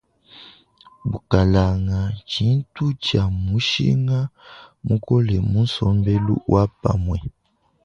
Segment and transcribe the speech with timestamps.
[1.09, 1.99] Bukalanga
[2.29, 4.19] tshintu tshia mushinga
[4.87, 7.19] mukole mu sombelu wa pamue.